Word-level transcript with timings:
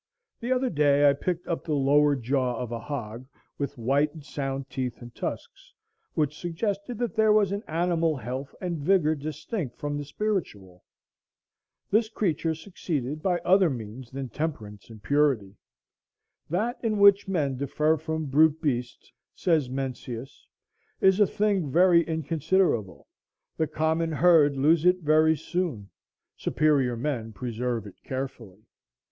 The 0.39 0.51
other 0.51 0.71
day 0.71 1.07
I 1.07 1.13
picked 1.13 1.47
up 1.47 1.63
the 1.63 1.75
lower 1.75 2.15
jaw 2.15 2.57
of 2.57 2.71
a 2.71 2.79
hog, 2.79 3.27
with 3.59 3.77
white 3.77 4.11
and 4.15 4.25
sound 4.25 4.67
teeth 4.67 4.99
and 4.99 5.13
tusks, 5.13 5.75
which 6.15 6.35
suggested 6.35 6.97
that 6.97 7.15
there 7.15 7.31
was 7.31 7.51
an 7.51 7.61
animal 7.67 8.15
health 8.17 8.55
and 8.59 8.79
vigor 8.79 9.13
distinct 9.13 9.77
from 9.77 9.99
the 9.99 10.03
spiritual. 10.03 10.83
This 11.91 12.09
creature 12.09 12.55
succeeded 12.55 13.21
by 13.21 13.41
other 13.45 13.69
means 13.69 14.09
than 14.09 14.29
temperance 14.29 14.89
and 14.89 15.03
purity. 15.03 15.53
"That 16.49 16.79
in 16.81 16.97
which 16.97 17.27
men 17.27 17.55
differ 17.55 17.95
from 17.95 18.25
brute 18.25 18.59
beasts," 18.59 19.13
says 19.35 19.69
Mencius, 19.69 20.47
"is 20.99 21.19
a 21.19 21.27
thing 21.27 21.69
very 21.71 22.01
inconsiderable; 22.07 23.05
the 23.55 23.67
common 23.67 24.13
herd 24.13 24.57
lose 24.57 24.83
it 24.83 25.01
very 25.01 25.37
soon; 25.37 25.91
superior 26.35 26.97
men 26.97 27.33
preserve 27.33 27.85
it 27.85 28.01
carefully." 28.03 28.65